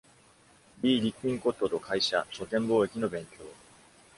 [0.81, 0.99] B.
[0.99, 3.45] リッピンコットと会社、書店貿易の勉強。